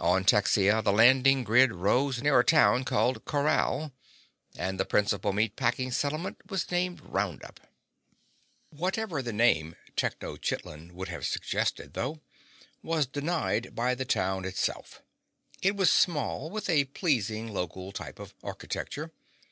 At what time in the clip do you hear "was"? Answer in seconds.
6.50-6.68, 12.82-13.06, 15.76-15.92